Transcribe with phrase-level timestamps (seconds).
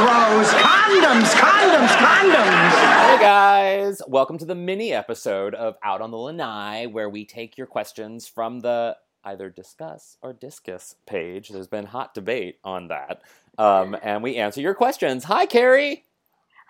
[0.00, 0.48] Rose.
[0.48, 2.70] Condoms, condoms, condoms.
[2.70, 7.58] Hey guys, welcome to the mini episode of Out on the Lanai, where we take
[7.58, 11.50] your questions from the either discuss or discus page.
[11.50, 13.20] There's been hot debate on that,
[13.58, 15.24] um, and we answer your questions.
[15.24, 16.06] Hi, Carrie.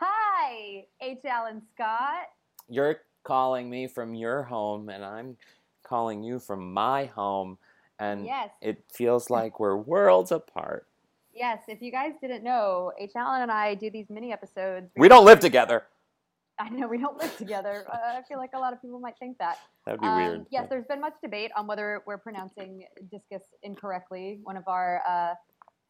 [0.01, 1.25] Hi, H.
[1.25, 2.25] Alan Scott.
[2.69, 5.37] You're calling me from your home, and I'm
[5.85, 7.59] calling you from my home,
[7.97, 8.51] and Yes.
[8.61, 10.89] it feels like we're worlds apart.
[11.41, 13.13] Yes, if you guys didn't know, H.
[13.17, 14.91] Alan and I do these mini episodes.
[14.95, 15.85] We don't live together.
[16.59, 17.87] I know we don't live together.
[17.91, 19.57] Uh, I feel like a lot of people might think that.
[19.87, 20.47] That would be Um, weird.
[20.51, 24.41] Yes, there's been much debate on whether we're pronouncing discus incorrectly.
[24.43, 25.35] One of our uh,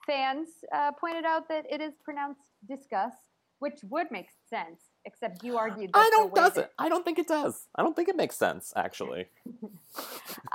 [0.07, 3.13] fans uh, pointed out that it is pronounced discuss,
[3.59, 6.73] which would make sense, except you argued that I don't way does that- it.
[6.79, 7.67] I don't think it does.
[7.75, 9.27] I don't think it makes sense actually.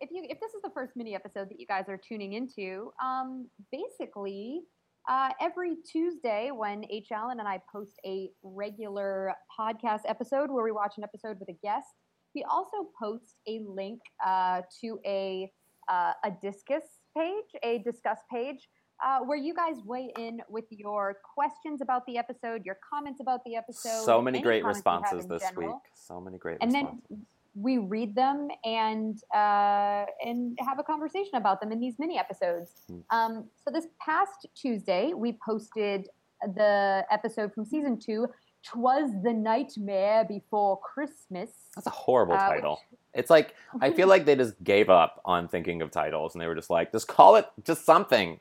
[0.00, 2.92] if you if this is the first mini episode that you guys are tuning into,
[3.02, 4.62] um, basically
[5.08, 7.08] uh, every Tuesday when H.
[7.12, 11.58] Alan and I post a regular podcast episode where we watch an episode with a
[11.62, 11.86] guest,
[12.34, 15.50] we also post a link uh, to a
[15.88, 16.84] uh, a discus
[17.16, 18.68] page, a discuss page.
[19.00, 23.38] Uh, where you guys weigh in with your questions about the episode, your comments about
[23.46, 24.04] the episode.
[24.04, 25.82] so many great comments you have responses this general week.
[25.94, 27.00] So many great and responses.
[27.08, 27.26] then
[27.60, 32.70] we read them and uh, and have a conversation about them in these mini episodes.
[32.88, 33.00] Hmm.
[33.10, 36.08] Um, so this past Tuesday, we posted
[36.54, 38.28] the episode from season two.
[38.64, 41.50] Twas the nightmare before Christmas.
[41.74, 42.80] That's a horrible Uh, title.
[43.14, 46.46] It's like I feel like they just gave up on thinking of titles and they
[46.46, 48.40] were just like, just call it just something.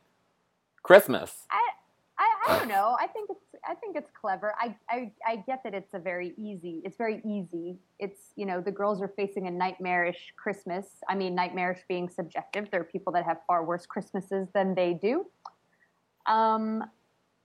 [0.83, 1.45] Christmas.
[1.51, 1.61] I,
[2.17, 2.95] I, I don't know.
[2.99, 4.53] I think it's I think it's clever.
[4.59, 6.81] I, I I get that it's a very easy.
[6.83, 7.77] It's very easy.
[7.99, 10.85] It's you know the girls are facing a nightmarish Christmas.
[11.07, 12.69] I mean nightmarish being subjective.
[12.71, 15.25] There are people that have far worse Christmases than they do.
[16.25, 16.83] Um,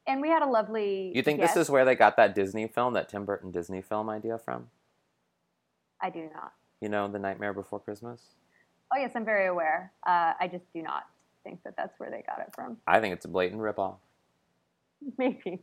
[0.07, 1.13] and we had a lovely.
[1.15, 1.55] You think guest.
[1.55, 4.69] this is where they got that Disney film, that Tim Burton Disney film idea from?
[6.01, 6.53] I do not.
[6.81, 8.21] You know, The Nightmare Before Christmas?
[8.93, 9.93] Oh yes, I'm very aware.
[10.07, 11.05] Uh, I just do not
[11.45, 12.77] think that that's where they got it from.
[12.87, 13.97] I think it's a blatant ripoff.
[15.19, 15.61] maybe.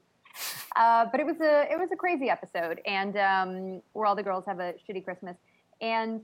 [0.79, 4.23] Uh, but it was a it was a crazy episode, and um, where all the
[4.23, 5.35] girls have a shitty Christmas,
[5.81, 6.21] and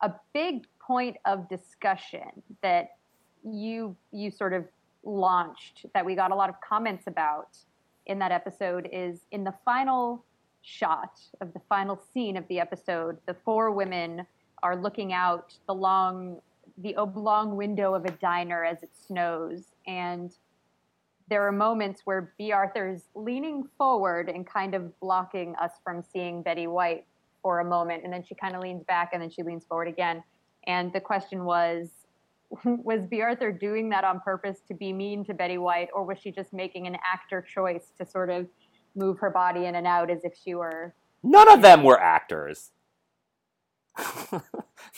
[0.00, 2.96] a big point of discussion that
[3.44, 4.64] you you sort of
[5.04, 7.56] launched that we got a lot of comments about
[8.06, 10.24] in that episode is in the final
[10.62, 14.26] shot of the final scene of the episode, the four women
[14.62, 16.40] are looking out the long
[16.78, 19.64] the oblong window of a diner as it snows.
[19.86, 20.32] And
[21.30, 26.42] there are moments where Bea Arthur's leaning forward and kind of blocking us from seeing
[26.42, 27.06] Betty White
[27.40, 29.88] for a moment, and then she kind of leans back and then she leans forward
[29.88, 30.22] again.
[30.66, 31.88] And the question was,
[32.64, 36.18] was Bea Arthur doing that on purpose to be mean to Betty White, or was
[36.18, 38.46] she just making an actor choice to sort of
[38.96, 40.94] move her body in and out as if she were?
[41.22, 42.72] None of them were actors.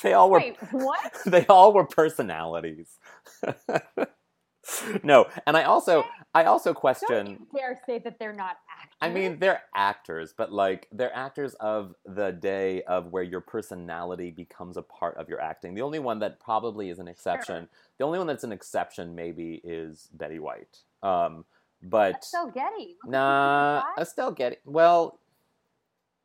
[0.03, 1.19] they all were Wait, what?
[1.27, 2.99] they all were personalities.
[5.03, 6.05] no, and I also
[6.35, 7.09] I also question.
[7.09, 8.97] Don't you dare say that they're not actors.
[9.01, 14.31] I mean, they're actors, but like they're actors of the day of where your personality
[14.31, 15.75] becomes a part of your acting.
[15.75, 19.61] The only one that probably is an exception, the only one that's an exception maybe
[19.65, 20.79] is Betty White.
[21.03, 21.45] Um,
[21.83, 22.97] but Estelle Getty.
[23.05, 23.83] nah.
[23.99, 24.57] Estelle Getty.
[24.65, 25.19] Well,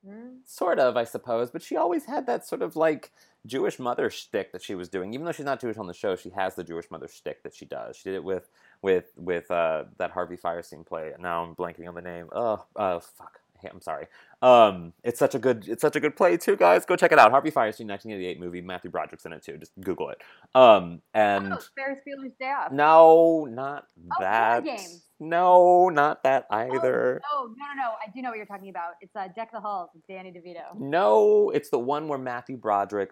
[0.06, 0.38] Hmm.
[0.45, 3.12] sort of, I suppose, but she always had that sort of like
[3.47, 5.13] Jewish mother shtick that she was doing.
[5.13, 7.56] Even though she's not Jewish on the show, she has the Jewish mother shtick that
[7.56, 7.96] she does.
[7.97, 8.50] She did it with
[8.81, 11.13] with with uh, that Harvey Fierstein play.
[11.19, 12.28] Now I'm blanking on the name.
[12.31, 13.40] Oh, uh, fuck.
[13.72, 14.06] I'm sorry.
[14.44, 16.86] Um, it's such a good it's such a good play too, guys.
[16.86, 17.31] Go check it out.
[17.31, 18.62] Harvey Fierstein, 1988 movie.
[18.62, 19.57] Matthew Broderick's in it too.
[19.57, 20.22] Just Google it.
[20.53, 22.72] Um, and Oh, Ferris Bueller's Day Off.
[22.72, 24.63] no, not Oh, that.
[24.63, 25.06] Games.
[25.19, 27.19] No, not that Oh, either.
[27.34, 27.90] Oh, no, no, no.
[28.06, 28.91] I do know what you're talking about.
[29.02, 30.80] It's uh, Deck the Halls with Danny DeVito.
[30.80, 33.09] No, it's the one where Matthew Broderick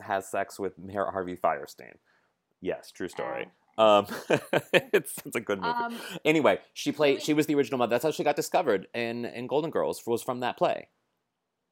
[0.00, 1.94] has sex with Har- Harvey Fierstein.
[2.60, 3.48] Yes, true story.
[3.78, 4.06] Um,
[4.72, 5.70] it's, it's a good movie.
[5.74, 7.22] Um, anyway, she played.
[7.22, 7.90] She was the original mother.
[7.90, 10.02] That's how she got discovered in in Golden Girls.
[10.06, 10.88] Was from that play.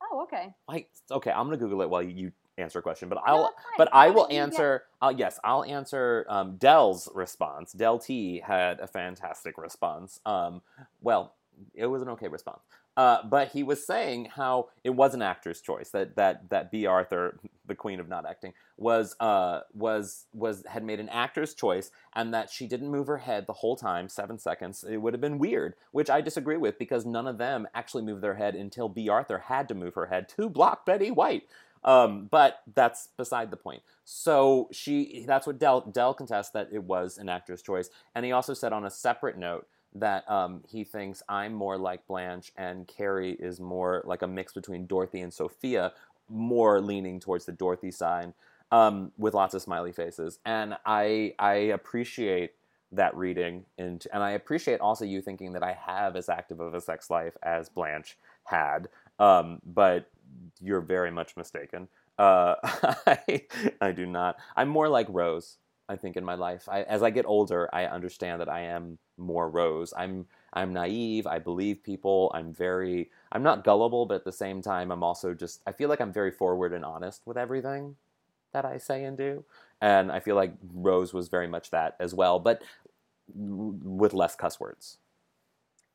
[0.03, 0.55] oh, okay.
[0.69, 1.31] I okay.
[1.31, 3.45] I'm gonna Google it while you, answer a question, but I'll.
[3.45, 3.53] fine.
[3.79, 4.83] But I will get- answer.
[5.01, 7.73] Uh, yes, I'll answer um, Dell's response.
[7.73, 10.21] Dell T had a fantastic response.
[10.27, 10.61] Um,
[11.01, 11.35] well,
[11.75, 12.61] it was an okay response.
[12.97, 16.87] Uh, but he was saying how it was an actor's choice that that that Bea
[16.87, 21.91] Arthur, the queen of not acting, was uh, was was had made an actor's choice,
[22.15, 24.85] and that she didn't move her head the whole time, seven seconds.
[24.89, 28.23] It would have been weird, which I disagree with because none of them actually moved
[28.23, 31.45] their head until Bea Arthur had to move her head to block Betty White.
[31.83, 33.83] Um, but that's beside the point.
[34.05, 38.33] So she, that's what Dell Dell contests that it was an actor's choice, and he
[38.33, 42.87] also said on a separate note that um, he thinks I'm more like Blanche and
[42.87, 45.93] Carrie is more like a mix between Dorothy and Sophia,
[46.29, 48.33] more leaning towards the Dorothy side,
[48.73, 50.39] um, with lots of smiley faces.
[50.45, 52.53] And I I appreciate
[52.93, 56.75] that reading, and and I appreciate also you thinking that I have as active of
[56.75, 58.89] a sex life as Blanche had.
[59.19, 60.11] Um, but
[60.61, 61.89] you're very much mistaken.
[62.19, 62.55] Uh,
[63.07, 63.43] I,
[63.81, 64.37] I do not.
[64.57, 65.59] I'm more like Rose.
[65.89, 68.99] I think in my life, I, as I get older, I understand that I am
[69.17, 69.93] more Rose.
[69.97, 71.27] I'm I'm naive.
[71.27, 72.31] I believe people.
[72.35, 73.11] I'm very.
[73.33, 75.61] I'm not gullible, but at the same time, I'm also just.
[75.67, 77.97] I feel like I'm very forward and honest with everything
[78.53, 79.45] that I say and do,
[79.81, 82.63] and I feel like Rose was very much that as well, but
[83.35, 84.99] with less cuss words.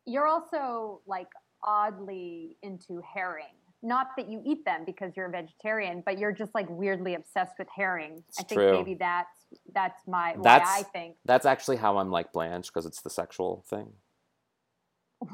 [0.06, 1.30] You're also like
[1.64, 6.54] oddly into herring not that you eat them because you're a vegetarian, but you're just
[6.54, 8.24] like weirdly obsessed with herring.
[8.28, 8.72] It's I think true.
[8.74, 9.30] maybe that's
[9.74, 11.16] that's my That's- I think.
[11.26, 13.94] That's actually how I'm like Blanche because it's the sexual thing.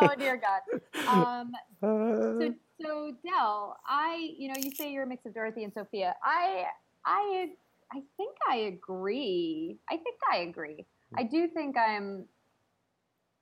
[0.00, 0.62] oh dear God.
[1.06, 5.72] Um, so so Dell, I you know you say you're a mix of Dorothy and
[5.72, 6.14] Sophia.
[6.24, 6.64] I
[7.04, 7.50] I
[7.92, 9.78] I think I agree.
[9.90, 10.86] I think I agree.
[11.16, 12.26] I do think I'm.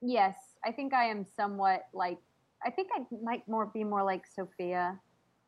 [0.02, 0.34] Yes,
[0.64, 2.18] I think I am somewhat like.
[2.64, 4.98] I think I might more be more like Sophia.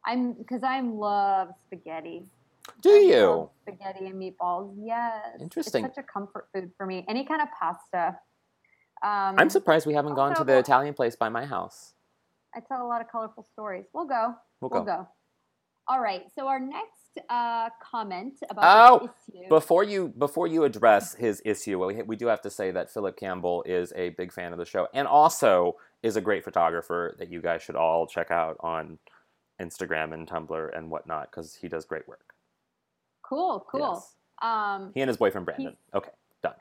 [0.06, 2.24] I'm because I love spaghetti.
[2.80, 3.26] Do I you?
[3.26, 4.74] love spaghetti and meatballs?
[4.82, 5.40] Yes.
[5.40, 5.84] Interesting.
[5.84, 7.04] It's such a comfort food for me.
[7.08, 8.18] Any kind of pasta.
[9.04, 11.94] Um, I'm surprised we haven't gone to the Italian place by my house.
[12.54, 13.84] I tell a lot of colorful stories.
[13.92, 14.34] We'll go.
[14.60, 14.86] We'll We'll go.
[14.86, 15.08] go.
[15.88, 16.22] All right.
[16.34, 19.48] So our next uh, comment about Oh, issue.
[19.48, 23.16] Before you before you address his issue, we, we do have to say that Philip
[23.18, 27.30] Campbell is a big fan of the show and also is a great photographer that
[27.30, 28.98] you guys should all check out on
[29.60, 32.32] Instagram and Tumblr and whatnot because he does great work.
[33.22, 33.66] cool.
[33.70, 33.94] Cool.
[33.94, 34.14] Yes.
[34.42, 35.76] Um, He and his boyfriend Brandon.
[35.94, 36.10] Okay,
[36.42, 36.54] done.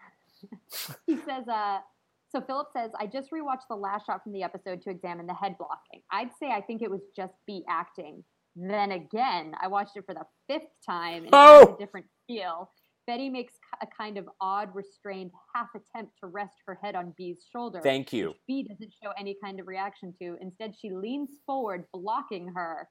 [1.08, 1.80] he says, uh,
[2.32, 5.34] so Philip says, I just rewatched the last shot from the episode to examine the
[5.34, 6.02] head blocking.
[6.12, 8.24] I'd say I think it was just Bea acting.
[8.56, 11.76] Then again, I watched it for the fifth time and it has Oh!
[11.76, 12.70] a different feel.
[13.08, 17.46] Betty makes a kind of odd, restrained half attempt to rest her head on Bea's
[17.52, 17.82] shoulder.
[17.82, 18.30] Thank you.
[18.30, 20.38] which Bea doesn't show any kind of reaction to.
[20.40, 22.88] Instead, she leans forward, blocking her.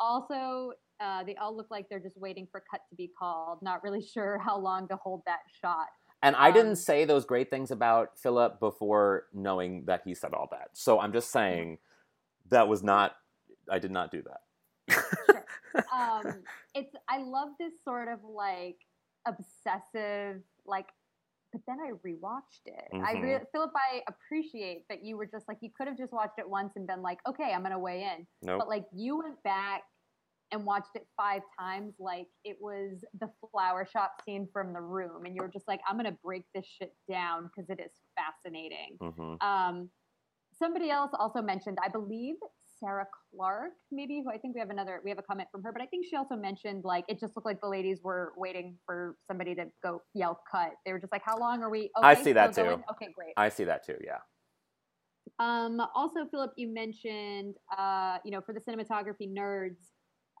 [0.00, 3.58] Also, uh, they all look like they're just waiting for cut to be called.
[3.62, 5.88] Not really sure how long to hold that shot.
[6.22, 10.32] And I Um, didn't say those great things about Philip before knowing that he said
[10.32, 10.70] all that.
[10.72, 11.78] So I'm just saying
[12.48, 13.16] that was not.
[13.70, 14.40] I did not do that.
[15.92, 16.42] um,
[16.74, 18.76] it's I love this sort of like
[19.26, 20.86] obsessive like.
[21.52, 22.88] But then I rewatched it.
[22.92, 23.22] I Mhm.
[23.22, 26.46] re- Philip, I appreciate that you were just like you could have just watched it
[26.48, 28.26] once and been like, okay, I'm gonna weigh in.
[28.42, 28.58] Nope.
[28.58, 29.84] But like you went back
[30.52, 35.24] and watched it five times, like it was the flower shop scene from The Room,
[35.24, 38.98] and you were just like, I'm gonna break this shit down because it is fascinating.
[39.00, 39.88] hmm Um,
[40.52, 42.36] somebody else also mentioned, I believe
[42.78, 45.72] Sarah Clark, maybe who I think we have another, we have a comment from her,
[45.72, 48.76] but I think she also mentioned like it just looked like the ladies were waiting
[48.84, 50.72] for somebody to go yell cut.
[50.84, 52.62] They were just like, "How long are we?" Okay, I see that too.
[52.62, 52.84] going?
[52.92, 53.32] Okay, great.
[53.36, 53.96] I see that too.
[54.04, 54.18] Yeah.
[55.38, 59.90] Um, also, Philip, you mentioned, uh, you know, for the cinematography nerds,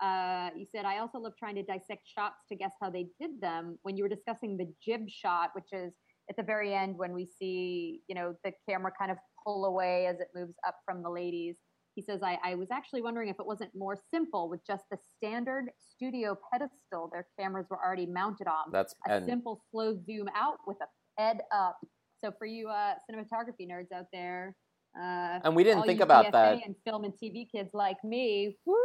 [0.00, 3.40] uh, you said, I also love trying to dissect shots to guess how they did
[3.40, 3.78] them.
[3.82, 5.92] When you were discussing the jib shot, which is
[6.28, 10.06] at the very end when we see, you know, the camera kind of pull away
[10.06, 11.56] as it moves up from the ladies.
[11.96, 14.98] He says, I, I was actually wondering if it wasn't more simple with just the
[15.16, 20.28] standard studio pedestal their cameras were already mounted on That's a and simple slow zoom
[20.36, 21.78] out with a head up.
[22.20, 24.54] So for you uh, cinematography nerds out there,
[24.94, 26.66] uh, and we didn't think about DFA that.
[26.66, 28.76] And film and TV kids like me, woo!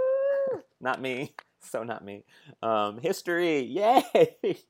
[0.81, 1.33] Not me.
[1.63, 2.23] So not me.
[2.63, 3.61] Um, history.
[3.61, 4.03] Yay.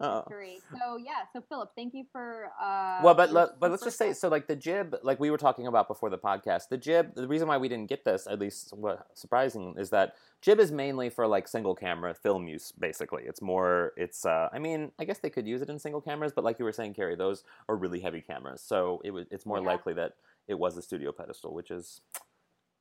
[0.00, 0.24] Oh.
[0.28, 0.60] Great.
[0.72, 1.24] So yeah.
[1.34, 2.50] So Philip, thank you for.
[2.58, 4.28] Uh, well, but let, but let's just say so.
[4.28, 7.14] Like the jib, like we were talking about before the podcast, the jib.
[7.14, 10.72] The reason why we didn't get this, at least what surprising, is that jib is
[10.72, 12.72] mainly for like single camera film use.
[12.72, 13.92] Basically, it's more.
[13.98, 14.24] It's.
[14.24, 16.64] uh I mean, I guess they could use it in single cameras, but like you
[16.64, 19.26] were saying, Carrie, those are really heavy cameras, so it was.
[19.30, 19.66] It's more Yeah.
[19.66, 20.14] likely that
[20.48, 22.00] it was a studio pedestal, which is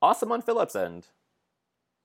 [0.01, 1.07] awesome on Philip's end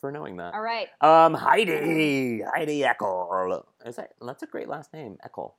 [0.01, 0.55] for knowing that.
[0.55, 0.89] All right.
[1.01, 3.65] Um, Heidi, Heidi Eckel.
[3.85, 5.55] Is that that's a great last name, Eckel.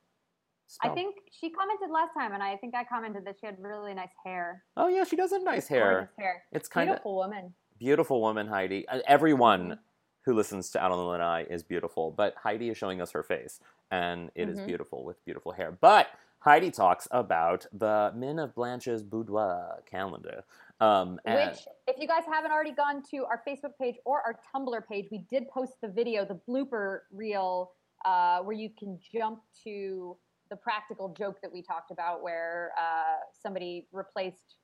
[0.84, 3.94] I think she commented last time, and I think I commented that she had really
[3.94, 4.63] nice hair.
[4.75, 6.12] Oh yeah, she does have nice hair.
[6.20, 6.44] Hair.
[6.51, 7.53] It's kind of Beautiful woman.
[7.79, 8.88] beautiful woman, Heidi.
[8.88, 9.79] Uh, Everyone Mhm.
[10.25, 13.24] who listens to Out on the Lanai is beautiful, but Heidi is showing us her
[13.24, 14.65] face, and it is Mhm.
[14.65, 15.72] beautiful with beautiful hair.
[15.72, 20.44] But Heidi talks about the Men of Blanche's Boudoir calendar.
[20.79, 24.88] Um, Which, if you guys haven't already gone to our Facebook page or our Tumblr
[24.88, 27.72] page, we did post the video, the blooper reel,
[28.06, 30.15] uh, where you can jump to
[30.50, 34.58] the practical joke that we talked about, where uh, somebody replaced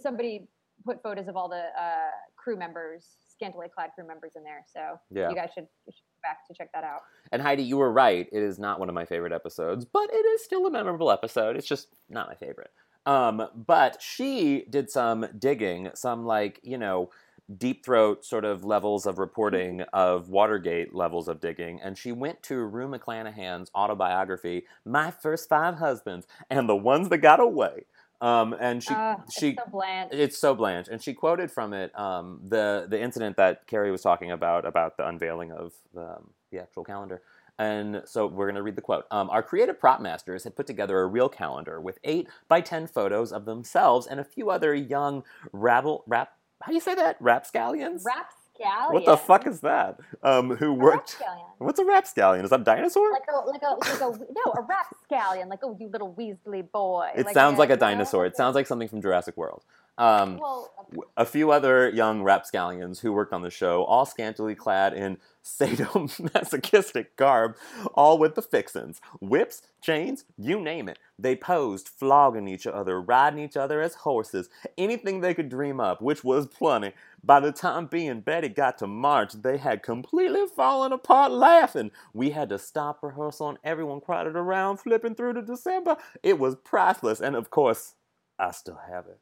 [0.00, 0.48] somebody
[0.84, 4.64] put photos of all the uh, crew members, scantily clad crew members, in there.
[4.72, 5.28] So Yeah.
[5.28, 7.02] you guys should, should back to check that out.
[7.30, 8.28] And Heidi, you were right.
[8.32, 11.56] It is not one of my favorite episodes, but it is still a memorable episode.
[11.56, 12.70] It's just not my favorite.
[13.06, 17.10] Um, but she did some digging, some like, you know,
[17.56, 21.80] deep throat sort of levels of reporting of Watergate levels of digging.
[21.80, 27.18] And she went to Rue McClanahan's autobiography, My First Five Husbands, and the Ones That
[27.18, 27.84] Got Away.
[28.20, 30.12] Um, and she, Uh, she, it's so bland.
[30.12, 34.02] it's so blanche, and she quoted from it um, the the incident that Carrie was
[34.02, 37.22] talking about about the unveiling of the, um, the actual calendar.
[37.58, 39.06] And so we're going to read the quote.
[39.10, 42.86] Um, Our creative prop masters had put together a real calendar with eight by ten
[42.86, 46.32] photos of themselves and a few other young rabble rap.
[46.62, 47.16] How do you say that?
[47.20, 48.04] Rapscallions?
[48.04, 48.35] Rapscallions.
[48.58, 48.92] Rapscallion.
[48.92, 49.98] What the fuck is that?
[50.22, 51.18] Um, who worked?
[51.20, 51.46] Rapscallion.
[51.58, 52.44] What's a rapscallion?
[52.44, 53.10] Is that a dinosaur?
[53.12, 57.10] Like a like a like a no a rapscallion like oh you little Weasley boy.
[57.14, 58.26] it sounds like a you know, dinosaur.
[58.26, 59.62] It sounds like something from Jurassic World.
[59.98, 60.70] Um, well,
[61.16, 67.06] a few other young rapscallions who worked on the show, all scantily clad in sadomasochistic
[67.16, 67.56] garb,
[67.94, 70.98] all with the fixins whips, chains, you name it.
[71.18, 76.02] They posed, flogging each other, riding each other as horses, anything they could dream up,
[76.02, 76.92] which was plenty.
[77.22, 81.90] By the time Bea and Betty got to March, they had completely fallen apart laughing.
[82.12, 85.96] We had to stop rehearsal, and everyone crowded around, flipping through to December.
[86.22, 87.94] It was priceless, and of course,
[88.38, 89.20] I still have it.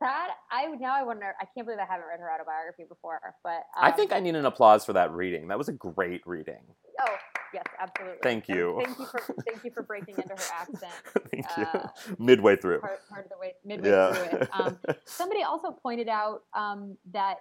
[0.00, 3.64] That I now I wonder I can't believe I haven't read her autobiography before, but
[3.76, 5.48] I um, think I need an applause for that reading.
[5.48, 6.62] That was a great reading.
[7.00, 7.14] oh
[7.52, 8.18] yes absolutely.
[8.22, 8.80] Thank you.
[8.84, 10.92] Thank you for thank you for breaking into her accent.
[11.30, 11.64] Thank you.
[11.64, 11.88] Uh,
[12.18, 12.80] Midway through.
[12.80, 14.12] Part, part of the way midway Yeah.
[14.12, 14.48] through it.
[14.52, 17.36] Um, somebody also pointed out um, that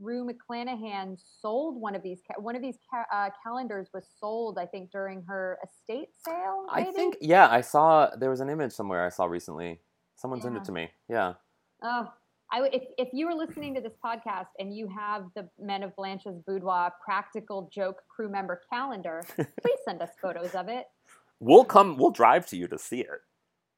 [0.00, 4.66] Rue McClanahan sold one of these one of these ca- uh, calendars was sold I
[4.66, 6.66] think during her estate sale.
[6.70, 9.80] I think, yeah, I saw, there was an image somewhere I saw recently.
[10.16, 10.90] Someone sent it to me.
[11.08, 11.34] Yeah.
[11.82, 12.08] Oh,
[12.52, 15.82] I would, if, if you are listening to this podcast and you have the Men
[15.82, 20.86] of Blanche's Boudoir practical joke crew member calendar, please send us photos of it.
[21.38, 23.20] We'll come, we'll drive to you to see it.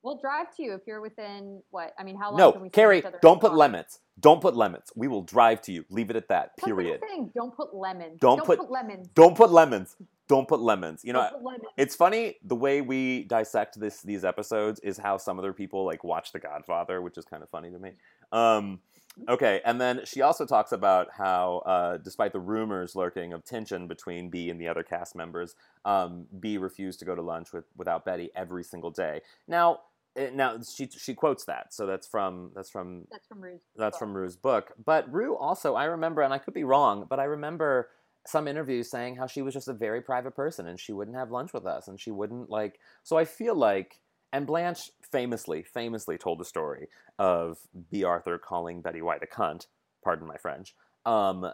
[0.02, 1.94] We'll drive to you if you're within what?
[1.98, 4.00] I mean, how long No, can we Carrie, each other don't put lemons.
[4.18, 4.90] Don't put lemons.
[4.96, 5.84] We will drive to you.
[5.90, 7.00] Leave it at that, period.
[7.34, 8.18] Don't put lemons.
[8.20, 9.08] Don't put- lemons.
[9.14, 9.96] Don't put lemons.
[10.28, 11.02] Don't put lemons.
[11.04, 11.64] You know, lemons.
[11.76, 16.04] It's funny the way we dissect this these episodes is how some other people like
[16.04, 17.92] watch The Godfather, which is kind of funny to me.
[18.32, 18.80] Um,
[19.28, 23.86] okay, and then she also talks about how, uh, despite the rumors lurking of tension
[23.86, 25.54] between Bea and the other cast members,
[25.84, 29.20] um, Bea refused to go to lunch with without Betty every single day.
[29.46, 29.80] Now,
[30.16, 33.62] now she she quotes that, so that's from that's from That's from Rue's.
[33.76, 33.98] that's book.
[33.98, 34.72] from Rue's book.
[34.84, 37.88] But Rue also, I remember, and I could be wrong, but I remember
[38.26, 41.32] some interviews saying how she was just a very private person and she wouldn't have
[41.32, 42.78] lunch with us and she wouldn't like.
[43.02, 44.00] So I feel like,
[44.32, 46.86] and Blanche famously, famously told the story
[47.18, 47.58] of
[47.90, 49.66] Bea Arthur calling Betty White a cunt.
[50.04, 50.74] Pardon my French.
[51.04, 51.50] Um,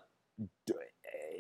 [0.67, 0.75] d-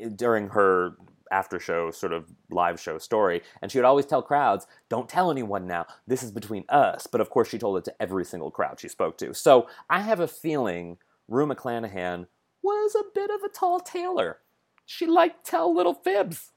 [0.00, 0.92] eh, during her
[1.30, 5.30] after show sort of live show story and she would always tell crowds don't tell
[5.30, 5.86] anyone now.
[6.06, 7.06] This is between us.
[7.06, 9.34] But of course she told it to every single crowd she spoke to.
[9.34, 12.26] So i have a feeling rue mcclanahan
[12.62, 14.38] was a bit of a tall tailor.
[14.86, 16.52] She liked tell little fibs.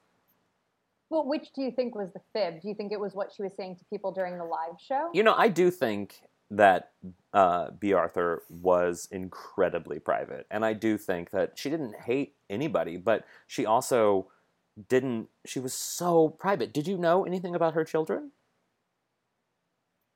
[1.10, 2.62] Well, which do you think was the fib?
[2.62, 5.10] Do you think it was what she was saying to people during the live show?
[5.14, 6.22] you know i do think
[6.54, 6.92] that
[7.34, 12.98] uh, Bea Arthur was incredibly private and i do think that she didn't hate anybody
[12.98, 14.28] but she also
[14.88, 16.74] didn't she was so private.
[16.74, 18.32] Did you know anything about her children?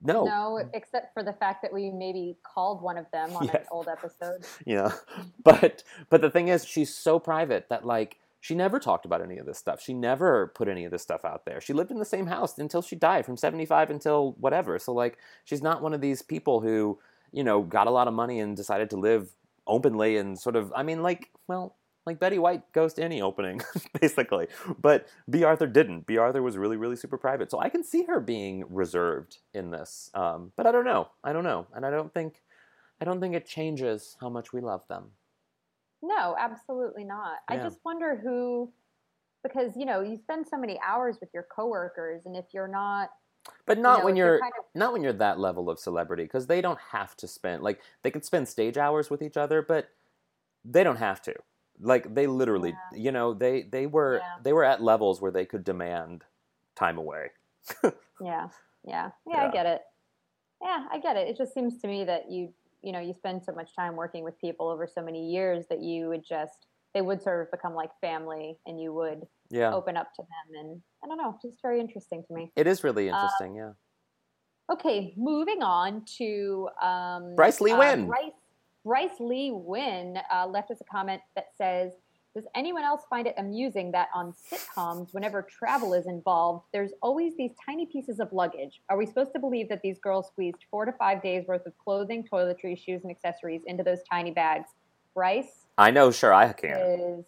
[0.02, 0.26] No.
[0.26, 3.58] No, except for the fact that we maybe called one of them on Yeah.
[3.58, 4.46] an old episode.
[4.66, 4.92] yeah.
[5.44, 9.38] But but the thing is she's so private that like she never talked about any
[9.40, 9.82] of this stuff.
[9.82, 11.60] She never put any of this stuff out there.
[11.60, 14.78] She lived in the same house until she died from 75 until whatever.
[14.78, 17.00] So like she's not one of these people who
[17.32, 19.32] you know got a lot of money and decided to live
[19.68, 23.62] openly and sort of i mean like well like betty white goes to any opening
[24.02, 24.48] basically.
[24.80, 26.06] But Bea Arthur didn't.
[26.08, 27.52] Bea Arthur was really really super private.
[27.52, 31.10] So i can see her being reserved in this um, but i don't know.
[31.24, 31.68] I don't know.
[31.74, 32.42] And i don't think
[33.02, 35.12] i don't think it changes how much we love them.
[36.02, 37.38] No, absolutely not.
[37.48, 38.72] I just wonder who,
[39.42, 43.10] because you know, you spend so many hours with your coworkers, and if you're not,
[43.66, 45.80] but you not know, when if you're kind of, not when you're that level of
[45.80, 49.38] celebrity because they don't have to spend like they can spend stage hours with each
[49.38, 49.90] other but
[50.64, 51.34] they don't have to
[51.80, 52.98] like they literally Yeah.
[53.00, 54.38] you know they they were Yeah.
[54.44, 56.24] they were at levels where they could demand
[56.76, 57.32] time away
[58.22, 58.50] yeah,
[58.88, 59.44] yeah, yeah, Yeah.
[59.44, 59.82] I get it.
[60.62, 61.28] Yeah, I get it.
[61.28, 64.24] It just seems to me that you, you know, you spend so much time working
[64.24, 67.74] with people over so many years that you would just, they would sort of become
[67.74, 69.74] like family, and you would Yeah.
[69.74, 70.56] open up to them.
[70.66, 72.52] And I don't know, just very interesting to me.
[72.56, 73.74] It is really Uh, interesting, yeah.
[74.72, 78.08] Okay, moving on to um, Bryce Lee uh, Wynn.
[78.08, 78.32] Bryce,
[78.86, 81.94] Bryce Lee Wynn uh, left us a comment that says,
[82.36, 87.36] "Does anyone else find it amusing that on sitcoms, whenever travel is involved, there's always
[87.36, 88.82] these tiny pieces of luggage?
[88.90, 91.76] Are we supposed to believe that these girls squeezed four to five days worth of
[91.80, 94.70] clothing, toiletries, shoes, and accessories into those tiny bags?"
[95.16, 96.78] Bryce I know, sure, I can.
[96.78, 97.26] is.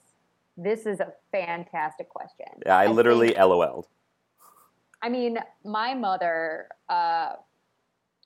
[0.58, 2.48] This is a fantastic question.
[2.66, 3.88] Yeah, I literally think- LOL'd.
[5.02, 7.34] I mean, my mother, uh,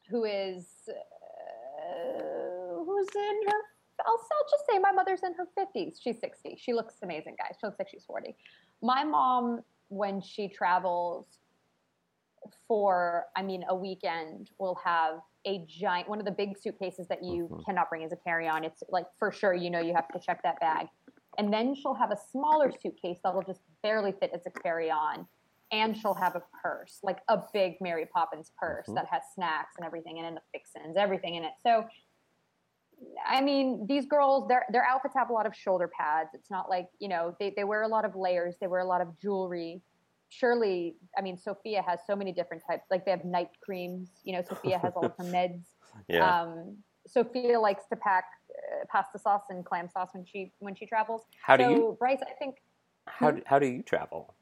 [0.09, 2.30] who is uh,
[3.01, 3.57] who's in her,
[4.05, 5.99] I'll, I'll just say my mother's in her fifties.
[6.01, 6.57] She's sixty.
[6.59, 7.57] She looks amazing, guys.
[7.59, 8.35] She looks like she's forty.
[8.81, 11.25] My mom, when she travels
[12.67, 17.23] for, I mean, a weekend, will have a giant one of the big suitcases that
[17.23, 17.65] you Mhm.
[17.65, 18.63] cannot bring as a carry-on.
[18.63, 20.87] It's like for sure, you know, you have to check that bag.
[21.37, 25.27] And then she'll have a smaller suitcase that will just barely fit as a carry-on
[25.71, 28.95] and she'll have a purse, like a big Mary Poppins purse Mhm.
[28.95, 31.53] that has snacks and everything in it, and the fixins, everything in it.
[31.59, 31.87] So,
[33.27, 36.29] I mean, these girls, their their outfits have a lot of shoulder pads.
[36.33, 38.55] It's not like you know they they wear a lot of layers.
[38.59, 39.81] They wear a lot of jewelry.
[40.29, 42.85] Surely, I mean, Sophia has so many different types.
[42.89, 44.09] Like they have night creams.
[44.23, 45.63] You know, Sophia has all of her meds.
[46.07, 46.41] Yeah.
[46.41, 46.77] Um,
[47.07, 51.23] Sophia likes to pack uh, pasta sauce and clam sauce when she when she travels.
[51.41, 52.57] how do so you Bryce, I think
[53.07, 54.35] how do, how do you travel?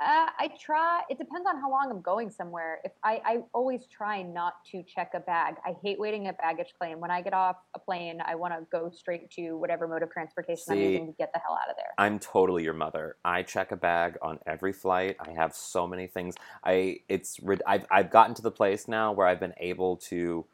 [0.00, 1.02] Uh, I try.
[1.10, 2.80] It depends on how long I'm going somewhere.
[2.84, 5.56] If I, I always try not to check a bag.
[5.62, 7.00] I hate waiting at baggage claim.
[7.00, 10.10] When I get off a plane, I want to go straight to whatever mode of
[10.10, 11.92] transportation I'm using to get the hell out of there.
[11.98, 13.16] I'm totally your mother.
[13.26, 15.16] I check a bag on every flight.
[15.20, 16.34] I have so many things.
[16.64, 20.46] I it's I've I've gotten to the place now where I've been able to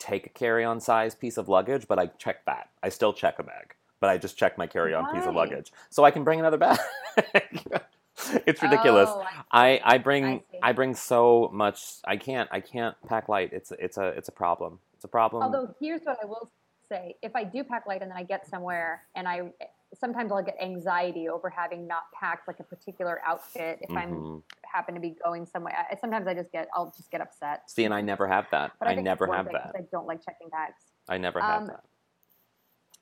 [0.00, 2.70] take a carry-on size piece of luggage, but I check that.
[2.82, 6.02] I still check a bag, but I just check my carry-on piece of luggage so
[6.02, 6.80] I can bring another bag.
[8.46, 9.08] it's ridiculous.
[9.12, 10.42] Oh, I- I, I bring I.
[10.62, 11.82] I, bring so much.
[12.06, 13.50] I can't I can't pack light.
[13.52, 14.78] It's it's a it's a problem.
[14.94, 15.42] It's a problem.
[15.42, 16.50] although here's what I will
[16.88, 19.52] say: if I do pack light and then I get somewhere, and I
[19.94, 23.78] sometimes I'll get anxiety over having not packed like a particular outfit.
[23.82, 24.42] If I'm Mhm.
[24.64, 27.70] happen to be going somewhere, I, sometimes I just get I'll just get upset.
[27.70, 28.72] See, and I never have that.
[28.78, 29.72] But I, never have that.
[29.76, 30.82] I don't like checking bags.
[31.08, 31.84] I never have Um, that.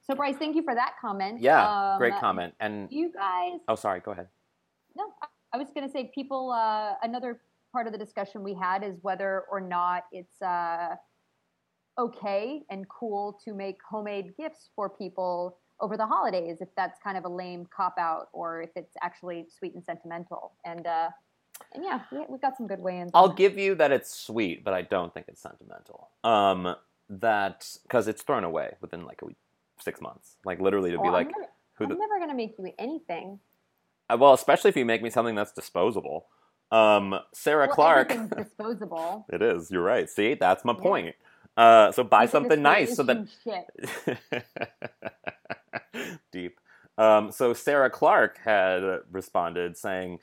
[0.03, 1.41] So Bryce, thank you for that comment.
[1.41, 2.55] Yeah, great Um, comment.
[2.59, 4.01] And You guys oh, sorry.
[4.01, 4.29] Go ahead.
[4.97, 5.13] No,
[5.53, 6.53] I- was going to say people.
[6.53, 7.41] Uh, another
[7.73, 10.95] part of the discussion we had is whether or not it's uh,
[11.99, 16.59] okay and cool to make homemade gifts for people over the holidays.
[16.61, 20.53] If that's kind of a lame cop out, or if it's actually sweet and sentimental.
[20.65, 21.11] And uh,
[21.75, 23.11] and yeah, we, we've got some good weigh-ins.
[23.15, 26.09] I'll give you that it's sweet, but I don't think it's sentimental.
[26.25, 26.75] Um,
[27.09, 29.37] that because it's thrown away within like a week,
[29.81, 30.37] six months.
[30.45, 32.55] Like literally to Oh, be I'm like, never- who I'm the never going to make
[32.59, 33.39] you anything.
[34.13, 36.27] Uh, well, especially if you make me something that's disposable.
[36.71, 38.09] Um, Sarah Well, Clark.
[38.37, 39.27] disposable.
[39.33, 39.71] it is.
[39.71, 40.09] You're right.
[40.09, 40.81] See, that's my Yeah.
[40.81, 41.15] point.
[41.57, 43.27] Uh, so buy something nice so that
[46.33, 46.59] deep.
[46.97, 50.21] Um, so Sarah Clark had responded saying,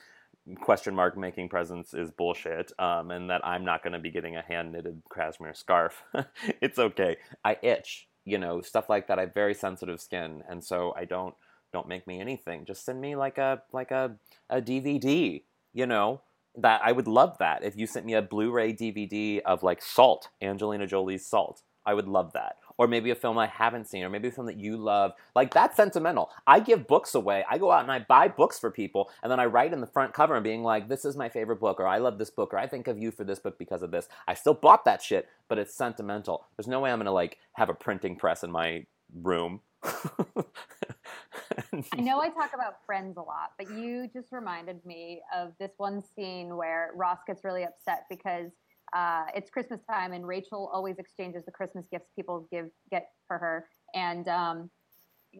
[0.60, 4.36] "Question mark making presents is bullshit, um, and that I'm not going to be getting
[4.36, 6.02] a hand knitted cashmere scarf.
[6.62, 7.16] it's okay.
[7.44, 9.18] I itch, you know, stuff like that.
[9.18, 11.34] I have very sensitive skin, and so I don't
[11.72, 12.64] don't make me anything.
[12.64, 14.16] Just send me like a like a
[14.50, 16.22] a DVD, you know."
[16.56, 20.28] That I would love that if you sent me a Blu-ray DVD of like Salt,
[20.42, 21.62] Angelina Jolie's Salt.
[21.88, 22.56] I would love that.
[22.76, 25.12] Or maybe a film I haven't seen, or maybe a film that you love.
[25.34, 26.30] Like that's sentimental.
[26.46, 27.44] I give books away.
[27.50, 29.86] I go out and I buy books for people, and then I write in the
[29.86, 32.52] front cover and being like, "This is my favorite book," or "I love this book,"
[32.52, 35.02] or "I think of you for this book because of this." I still bought that
[35.02, 36.44] shit, but it's sentimental.
[36.56, 38.84] There's no way I'm gonna like have a printing press in my
[39.22, 39.62] room.
[41.92, 45.72] I know I talk about friends a lot, but you just reminded me of this
[45.76, 48.50] one scene where Ross gets really upset because
[48.96, 53.38] uh, it's Christmas time and Rachel always exchanges the Christmas gifts people give get for
[53.38, 54.70] her, and um,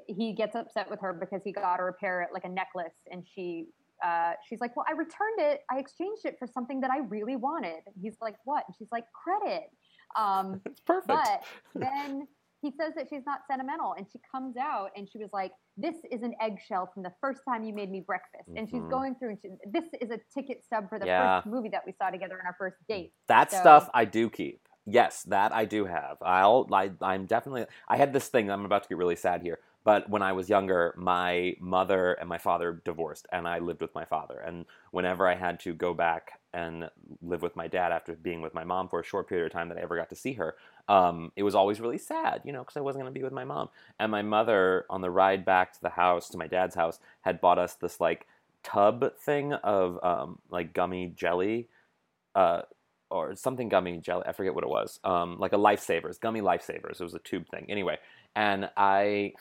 [0.07, 3.27] he gets upset with her because he got her a pair like a necklace, and
[3.27, 3.69] she
[4.05, 5.63] uh, she's like, "Well, I returned it.
[5.71, 8.89] I exchanged it for something that I really wanted." And He's like, "What?" And she's
[8.93, 9.71] like, "Credit."
[10.17, 11.09] Um, it's perfect.
[11.09, 11.43] but
[11.75, 12.27] then
[12.61, 15.97] he says that she's not sentimental, and she comes out and she was like, "This
[16.11, 18.91] is an eggshell from the first time you made me breakfast." And she's Mhm.
[18.91, 21.41] going through, and she, this is a ticket stub for the Yeah.
[21.41, 23.13] first movie that we saw together on our first date.
[23.29, 24.67] That So- stuff I do keep.
[24.87, 26.17] Yes, that I do have.
[26.23, 26.67] I'll.
[26.73, 27.67] I, I'm definitely.
[27.89, 28.51] I had this thing.
[28.51, 29.61] I'm about to get really sad here.
[29.85, 33.95] But when I was younger, my mother and my father divorced, and I lived with
[33.95, 34.39] my father.
[34.41, 36.91] And whenever I had to go back and
[37.23, 39.69] live with my dad after being with my mom for a short period of time
[39.69, 40.57] that I ever got to see her,
[40.89, 43.33] um, it was always really sad, you know, because I wasn't going to be with
[43.33, 43.69] my mom.
[44.01, 47.41] And my mother, on the ride back to the house, to my dad's house, had
[47.41, 48.27] bought us this like
[48.63, 51.69] tub thing of um, like gummy jelly.
[52.35, 52.63] Uh,
[53.11, 54.25] or something gummy jelly.
[54.27, 55.01] I forget what it was.
[55.03, 57.01] Um, like a lifesavers, gummy lifesavers.
[57.01, 57.67] It was a tube thing.
[57.69, 57.99] Anyway,
[58.37, 59.33] and I,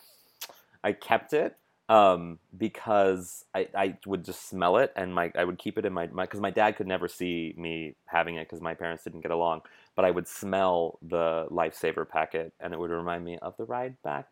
[0.84, 1.58] I kept it
[1.90, 5.94] um, because I, I would just smell it and my I would keep it in
[5.94, 9.22] my because my, my, dad could never see me having it because my parents didn't
[9.22, 9.62] get along.
[9.96, 13.96] But I would smell the lifesaver packet and it would remind me of the ride
[14.04, 14.32] back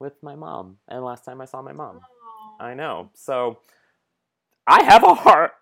[0.00, 1.96] with my mom and last time I saw my mom.
[1.96, 2.64] Aww.
[2.64, 3.10] I know.
[3.14, 3.58] So
[4.66, 5.52] I have a heart.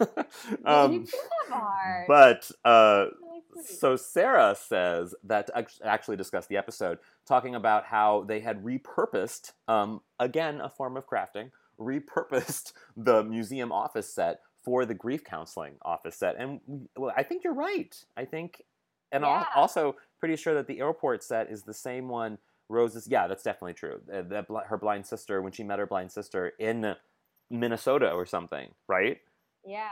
[0.64, 1.18] um, you do
[1.50, 2.06] have a heart.
[2.08, 3.06] But uh,
[3.64, 5.50] so Sarah says that
[5.84, 11.06] actually discussed the episode, talking about how they had repurposed, um, again, a form of
[11.06, 16.36] crafting, repurposed the museum office set for the grief counseling office set.
[16.38, 16.60] And
[16.96, 17.94] well, I think you're right.
[18.16, 18.62] I think,
[19.12, 19.46] and yeah.
[19.54, 22.38] also pretty sure that the airport set is the same one.
[22.68, 24.00] Rose's, yeah, that's definitely true.
[24.12, 26.94] Uh, that her blind sister, when she met her blind sister in
[27.50, 29.18] Minnesota or something, right?
[29.64, 29.88] Yeah.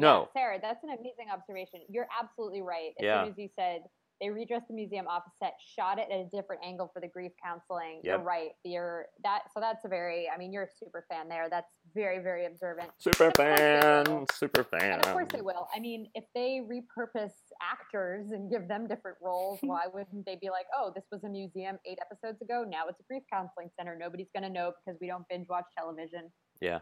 [0.00, 0.28] No.
[0.34, 1.80] Yeah, Sarah, that's an amazing observation.
[1.88, 2.90] You're absolutely right.
[2.98, 3.22] As yeah.
[3.22, 3.82] soon as you said
[4.20, 7.32] they redressed the museum office set, shot it at a different angle for the grief
[7.42, 8.00] counseling.
[8.04, 8.04] Yep.
[8.04, 8.50] You're right.
[8.64, 11.48] You're that so that's a very I mean, you're a super fan there.
[11.50, 12.90] That's very, very observant.
[12.98, 14.26] Super fan.
[14.34, 14.92] Super fan.
[14.92, 15.68] And of course they will.
[15.74, 17.32] I mean, if they repurpose
[17.62, 21.28] actors and give them different roles, why wouldn't they be like, oh, this was a
[21.28, 23.96] museum eight episodes ago, now it's a grief counseling center.
[23.98, 26.30] Nobody's gonna know because we don't binge watch television.
[26.60, 26.80] Yeah.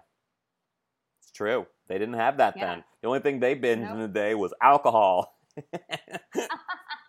[1.39, 1.67] True.
[1.87, 2.67] They didn't have that yeah.
[2.67, 2.85] then.
[3.01, 3.93] The only thing they binged nope.
[3.93, 5.39] in the day was alcohol.
[5.57, 5.63] oh.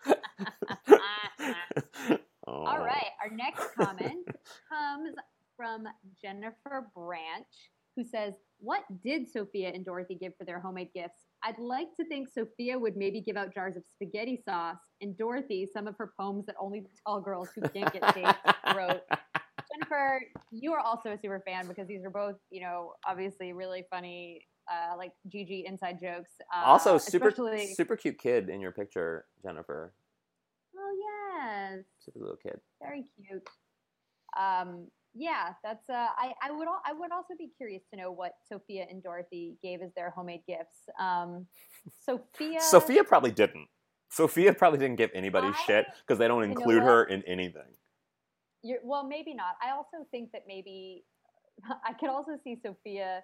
[2.46, 3.08] All right.
[3.20, 4.24] Our next comment
[4.68, 5.16] comes
[5.56, 5.88] from
[6.22, 11.26] Jennifer Branch, who says, What did Sophia and Dorothy give for their homemade gifts?
[11.42, 15.66] I'd like to think Sophia would maybe give out jars of spaghetti sauce, and Dorothy
[15.72, 18.38] some of her poems that only tall girls who can't get dates
[18.76, 19.00] wrote.
[19.80, 23.84] Jennifer, you are also a super fan because these are both, you know, obviously really
[23.90, 26.30] funny, uh, like GG inside jokes.
[26.54, 27.32] Uh, also, super
[27.74, 29.92] super cute kid in your picture, Jennifer.
[30.76, 32.60] Oh yes, super little kid.
[32.80, 33.46] Very cute.
[34.38, 35.88] Um, yeah, that's.
[35.88, 39.56] Uh, I I would I would also be curious to know what Sophia and Dorothy
[39.62, 40.88] gave as their homemade gifts.
[40.98, 41.46] Um,
[42.04, 42.60] Sophia.
[42.60, 43.68] Sophia probably didn't.
[44.10, 47.62] Sophia probably didn't give anybody I, shit because they don't include her in anything.
[48.62, 49.56] You're, well, maybe not.
[49.62, 51.04] I also think that maybe
[51.84, 53.22] I could also see Sophia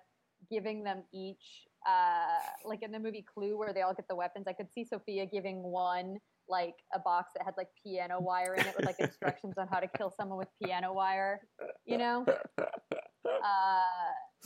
[0.51, 4.47] giving them each, uh, like in the movie Clue, where they all get the weapons.
[4.49, 6.19] I could see Sophia giving one
[6.49, 9.81] like a box that had like piano wire in it with like instructions on how
[9.81, 11.41] to kill someone with piano wire.
[11.85, 12.25] You know,
[12.59, 13.81] uh,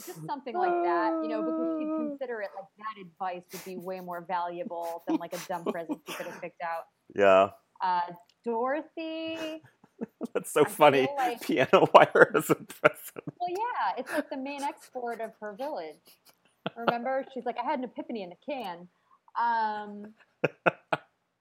[0.07, 1.21] just something like that.
[1.23, 5.17] You know, because she'd consider it like that advice would be way more valuable than
[5.17, 6.85] like a dumb present she could have picked out.
[7.15, 7.51] Yeah.
[7.83, 8.13] Uh,
[8.45, 9.63] Dorothy.
[10.35, 11.09] That's so I funny.
[11.17, 13.25] Like, Piano wire a present.
[13.39, 15.97] Well, yeah, it's like the main export of her village.
[16.77, 18.89] Remember, she's like, I had an epiphany in a can.
[19.41, 20.15] Um,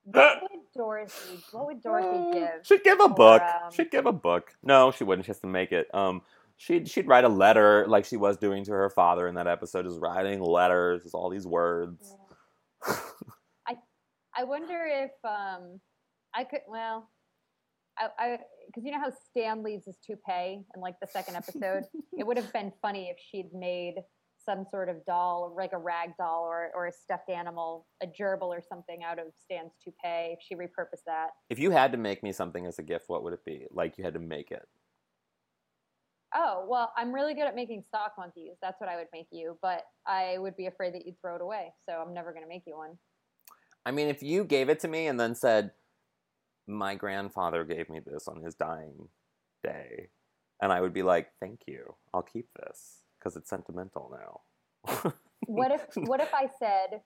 [0.03, 1.39] what would Dorothy?
[1.51, 2.65] What would Dorothy give?
[2.65, 3.41] She'd give a book.
[3.41, 4.53] Um, she'd give a book.
[4.63, 5.25] No, she wouldn't.
[5.25, 5.93] She has to make it.
[5.93, 6.21] Um,
[6.57, 9.85] she'd she'd write a letter like she was doing to her father in that episode,
[9.85, 12.15] just writing letters, just all these words.
[12.87, 12.95] Yeah.
[13.67, 13.75] I
[14.35, 15.79] I wonder if um
[16.33, 17.09] I could well
[17.99, 21.83] I because you know how Stan leaves his toupee in like the second episode.
[22.17, 23.95] it would have been funny if she'd made
[24.45, 28.43] some sort of doll, like a rag doll or or a stuffed animal, a gerbil
[28.43, 30.35] or something out of Stan's toupee.
[30.35, 31.29] If she repurposed that.
[31.49, 33.65] If you had to make me something as a gift, what would it be?
[33.71, 34.67] Like you had to make it.
[36.33, 38.53] Oh well, I'm really good at making sock monkeys.
[38.61, 41.41] That's what I would make you, but I would be afraid that you'd throw it
[41.41, 41.73] away.
[41.87, 42.97] So I'm never going to make you one.
[43.85, 45.71] I mean, if you gave it to me and then said,
[46.69, 49.09] my grandfather gave me this on his dying
[49.63, 50.09] day.
[50.61, 51.95] And I would be like, thank you.
[52.13, 55.13] I'll keep this because it's sentimental now.
[55.47, 57.01] what if what if I said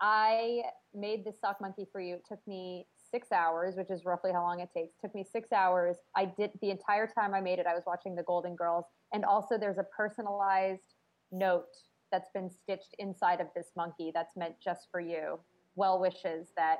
[0.00, 0.62] I
[0.94, 2.16] made this sock monkey for you.
[2.16, 4.94] It took me six hours, which is roughly how long it takes.
[4.94, 5.96] It took me six hours.
[6.16, 8.84] I did the entire time I made it, I was watching the Golden Girls.
[9.12, 10.94] And also there's a personalized
[11.32, 11.74] note
[12.12, 15.40] that's been stitched inside of this monkey that's meant just for you.
[15.74, 16.78] Well wishes that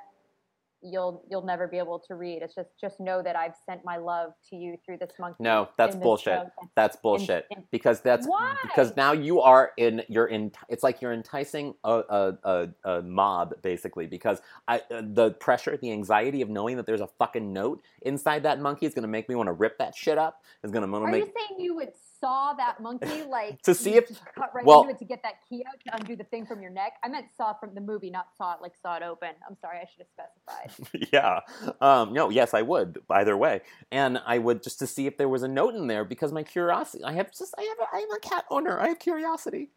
[0.82, 2.42] you'll you'll never be able to read.
[2.42, 5.36] It's just just know that I've sent my love to you through this monkey.
[5.40, 6.40] No, that's bullshit.
[6.76, 7.46] That's bullshit.
[7.50, 8.56] In, in, because that's why?
[8.62, 10.52] because now you are in you're in.
[10.68, 14.06] It's like you're enticing a a, a, a mob basically.
[14.06, 18.42] Because I uh, the pressure, the anxiety of knowing that there's a fucking note inside
[18.44, 20.42] that monkey is going to make me want to rip that shit up.
[20.62, 21.02] Is going to make.
[21.02, 24.82] Are you saying you would saw that monkey like To see if- cut right well-
[24.82, 26.94] into it to get that key out to undo the thing from your neck.
[27.04, 29.30] I meant saw from the movie, not saw it like saw it open.
[29.48, 31.08] I'm sorry, I should have specified.
[31.12, 31.40] yeah.
[31.80, 35.28] Um, no, yes, I would either way, and I would just to see if there
[35.28, 37.04] was a note in there because my curiosity.
[37.04, 38.78] I have just I have a, I am a cat owner.
[38.80, 39.70] I have curiosity.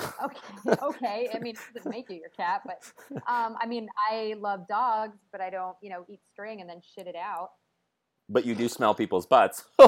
[0.00, 1.28] Okay, okay.
[1.34, 2.80] I mean, it doesn't make you your cat, but
[3.26, 6.80] um, I mean, I love dogs, but I don't, you know, eat string and then
[6.94, 7.50] shit it out.
[8.28, 9.64] But you do smell people's butts.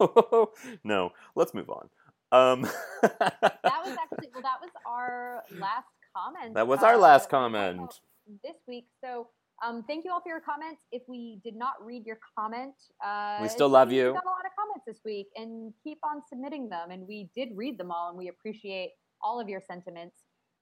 [0.84, 1.88] no, let's move on.
[2.32, 2.62] Um,
[3.02, 6.54] That was actually well, that was our last comment.
[6.54, 8.00] That was our last comment.
[8.42, 8.86] this week.
[9.02, 9.28] So.
[9.64, 10.82] Um, thank you all for your comments.
[10.90, 14.08] If we did not read your comment, uh, We still love you.
[14.08, 16.90] We got a lot of comments this week, and keep on submitting them.
[16.90, 18.90] And we did read them all, and we appreciate
[19.22, 20.16] all of your sentiments.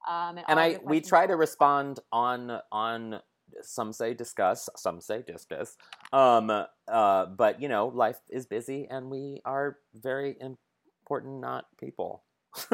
[0.08, 3.20] Um, and and I we try to respond on on
[3.62, 5.76] some say discuss, some say discuss.
[6.12, 6.50] Um,
[6.88, 12.22] uh, but you know, life is busy, and we are very important, not people.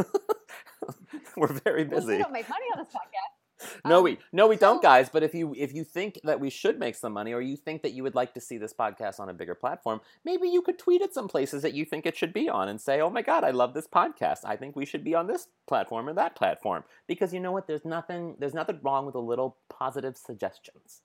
[1.37, 2.12] We're very Well, busy.
[2.17, 3.38] we don't make money on this podcast.
[3.85, 5.09] No, Um, we no, we don't, guys.
[5.09, 7.83] But if you if you think that we should make some money, or you think
[7.83, 10.79] that you would like to see this podcast on a bigger platform, maybe you could
[10.79, 13.23] tweet at some places that you think it should be on, and say, "Oh my
[13.23, 14.40] God, I love this podcast.
[14.44, 17.66] I think we should be on this platform or that platform." Because you know what?
[17.66, 21.03] There's nothing there's nothing wrong with a little positive suggestions.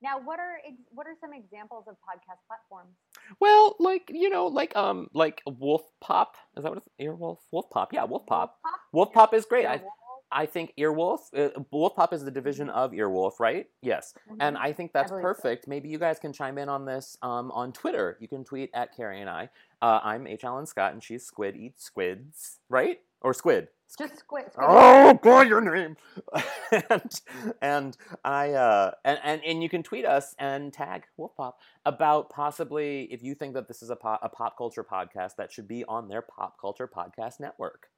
[0.00, 0.58] Now, what are
[0.90, 2.94] what are some examples of podcast platforms?
[3.40, 6.36] Well, like you know, like um, like Wolf Pop.
[6.56, 6.88] Is that what it's?
[7.00, 7.38] Earwolf.
[7.50, 7.92] Wolf Pop.
[7.92, 8.58] Yeah, Wolf Pop.
[8.62, 8.80] Pop?
[8.92, 9.64] Wolf Pop is great.
[9.64, 9.92] Yeah, I Wolf.
[10.30, 11.20] I think Earwolf.
[11.34, 13.66] Uh, Wolf Pop is the division of Earwolf, right?
[13.82, 14.14] Yes.
[14.40, 14.60] And Mhm.
[14.60, 15.20] I think that's so.
[15.20, 15.66] perfect.
[15.66, 18.16] Maybe you guys can chime in on this um, on Twitter.
[18.20, 19.48] You can tweet at Carrie and I.
[19.80, 20.44] Uh, I'm H.
[20.44, 23.00] Alan Scott, and she's Squid Eat Squids, right?
[23.20, 23.68] Or Squid.
[23.98, 24.52] just squid.
[24.52, 25.96] squid Oh, boy, your name.
[26.90, 27.20] and
[27.62, 32.28] and I uh, and, and and you can tweet us and tag Wolf Pop about
[32.30, 35.66] possibly if you think that this is a pop, a pop culture podcast that should
[35.66, 37.88] be on their pop culture podcast network.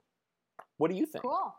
[0.77, 1.23] What do you think?
[1.23, 1.53] Cool.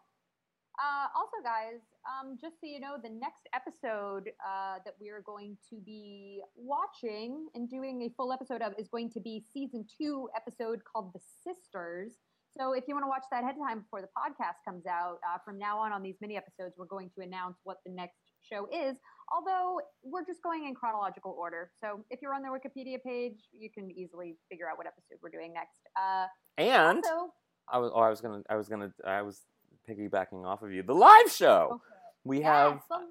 [0.83, 1.79] Uh, also, guys,
[2.11, 6.43] um, just so you know, the next episode uh, that we are going to be
[6.57, 11.13] watching and doing a full episode of is going to be season two episode called
[11.15, 12.15] The Sisters.
[12.59, 15.19] So if you want to watch that ahead of time before the podcast comes out,
[15.23, 18.19] uh, from now on on these mini episodes, we're going to announce what the next
[18.43, 18.97] show is.
[19.33, 21.71] Although we're just going in chronological order.
[21.81, 25.31] So if you're on their Wikipedia page, you can easily figure out what episode we're
[25.31, 25.79] doing next.
[25.97, 26.27] Uh,
[26.59, 27.33] And also,
[27.69, 29.41] I was, oh, I was gonna, I was gonna, I was
[29.89, 30.83] piggybacking off of you.
[30.83, 31.69] The live show.
[31.73, 31.83] okay.
[32.25, 32.83] We Yes, have.
[32.89, 33.07] the live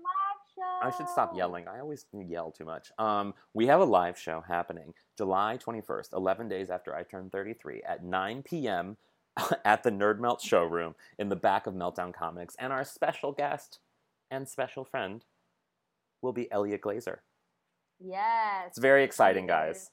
[0.56, 0.88] show.
[0.88, 1.68] I should stop yelling.
[1.68, 2.92] I always yell too much.
[2.98, 7.82] Um, we have a live show happening July 21st, 11 days after I turn 33,
[7.86, 8.98] at 9 p.m.
[9.66, 12.56] at the Nerd Melt showroom in the back of Meltdown Comics.
[12.60, 13.80] And our special guest
[14.30, 15.26] and special friend
[16.22, 17.18] will be Elliot Glazer.
[18.00, 18.68] Yes.
[18.68, 19.92] It's very exciting, guys.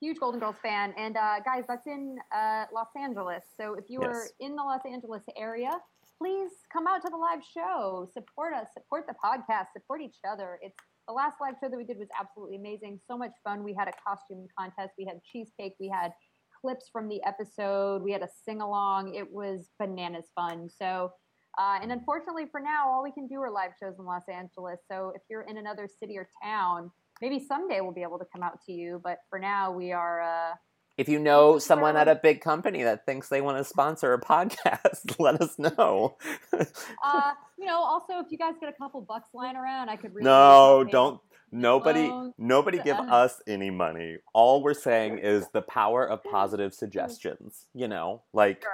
[0.00, 0.94] Huge Golden Girls fan.
[0.96, 3.44] And uh, guys, that's in uh, Los Angeles.
[3.56, 5.72] So if you are in the Los Angeles area,
[6.20, 8.08] please come out to the live show.
[8.12, 10.58] Support us, support the podcast, support each other.
[10.62, 10.76] It's
[11.08, 13.00] the last live show that we did was absolutely amazing.
[13.08, 13.64] So much fun.
[13.64, 16.12] We had a costume contest, we had cheesecake, we had
[16.60, 19.14] clips from the episode, we had a sing along.
[19.14, 20.68] It was bananas fun.
[20.68, 21.10] So
[21.58, 24.78] uh, and unfortunately, for now, all we can do are live shows in Los Angeles.
[24.90, 28.42] So if you're in another city or town, maybe someday we'll be able to come
[28.42, 29.00] out to you.
[29.02, 30.22] But for now, we are.
[30.22, 30.54] Uh,
[31.00, 34.20] If you know someone at a big company that thinks they want to sponsor a
[34.20, 36.18] podcast, let us know.
[36.52, 40.14] uh, you know, also if you guys get a couple bucks lying around, I could.
[40.14, 41.18] really no, don't.
[41.52, 42.34] Nobody, Don't.
[42.38, 43.04] nobody give Uh.
[43.04, 44.18] us any money.
[44.34, 47.66] All we're saying is the power of positive suggestions.
[47.74, 48.70] You know, like Sure,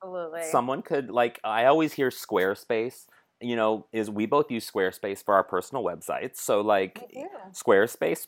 [0.00, 0.44] absolutely.
[0.44, 1.40] someone could like.
[1.42, 3.06] I always hear Squarespace.
[3.40, 6.36] You know, is we both use Squarespace for our personal websites.
[6.38, 7.28] So like, We do.
[7.52, 8.26] Squarespace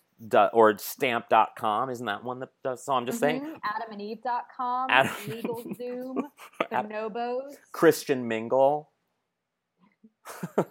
[0.53, 2.85] or Stamp.com isn't that one that does?
[2.85, 3.61] So I'm just saying, Mhm.
[4.23, 6.23] AdamandEve.com, Adam- LegalZoom,
[6.71, 8.91] Ad- Bonobos, Christian Mingle.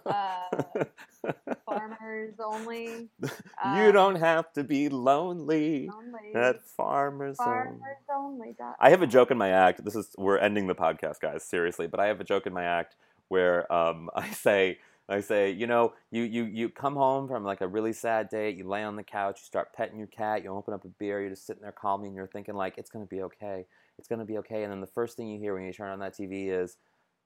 [0.06, 0.40] uh,
[1.66, 3.08] Farmers Only.
[3.20, 3.28] you
[3.62, 6.34] uh, don't have to be lonely Only.
[6.34, 7.52] at Farmers Only.
[7.54, 8.54] Farmers Only.
[8.56, 9.84] dot I have a joke in my act.
[9.84, 11.42] This is we're ending the podcast, guys.
[11.44, 12.96] Seriously, but I have a joke in my act
[13.30, 17.62] where um, I say, I say, you know, you you you come home from like
[17.62, 18.56] a really sad date.
[18.56, 20.44] You lay on the couch, you start petting your cat.
[20.44, 21.20] You open up a beer.
[21.20, 23.66] You're just sitting there calmly, and you're thinking like, it's gonna be okay.
[23.98, 24.62] It's gonna be okay.
[24.62, 26.76] And then the first thing you hear when you turn on that TV is,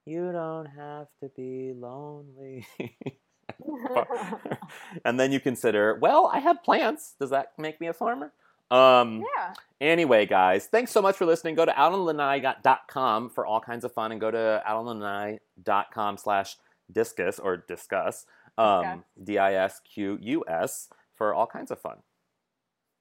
[0.07, 2.67] you don't have to be lonely.
[5.05, 7.15] and then you consider, well, I have plants.
[7.21, 8.33] Does that make me a farmer?
[8.71, 9.55] Um, yeah.
[9.81, 11.55] Anyway, guys, thanks so much for listening.
[11.55, 16.57] Go to outonlanai.com for all kinds of fun and go to outonlanai.com slash
[16.91, 18.27] discus or discuss,
[18.59, 21.99] um, D I S Q U S, for all kinds of fun.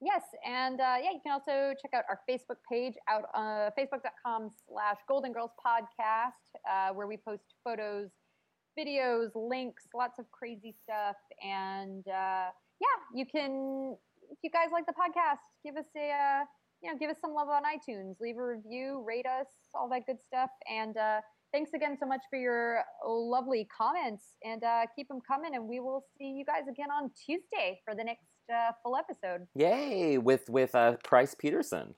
[0.02, 4.52] Yes, and uh, yeah, you can also check out our Facebook page out uh, facebook.com
[4.67, 6.32] slash Golden Girls Podcast,
[6.69, 8.10] uh, where we post photos,
[8.78, 11.15] videos, links, lots of crazy stuff.
[11.41, 12.49] And uh,
[12.82, 13.95] yeah, you can,
[14.31, 16.43] if you guys like the podcast, give us a, uh,
[16.81, 20.05] you know, give us some love on iTunes, leave a review, rate us, all that
[20.05, 20.49] good stuff.
[20.69, 21.21] And uh,
[21.53, 25.55] thanks again so much for your lovely comments and uh, keep them coming.
[25.55, 29.47] And we will see you guys again on Tuesday for the next uh, full episode.
[29.55, 30.17] Yay!
[30.17, 31.95] With with uh, Price Peterson.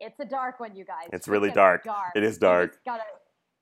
[0.00, 1.08] It's a dark one, you guys.
[1.12, 1.84] It's really dark.
[1.84, 2.12] dark.
[2.14, 2.70] It is You dark.
[2.72, 3.02] just gotta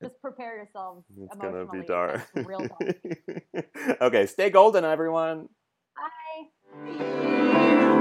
[0.02, 1.04] just prepare yourselves.
[1.18, 2.28] It's gonna be dark.
[2.35, 3.98] Real dark.
[4.02, 5.48] okay, stay golden, everyone.
[5.96, 6.48] Bye.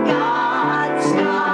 [0.07, 1.44] God,